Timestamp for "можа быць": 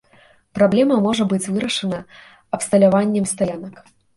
1.07-1.43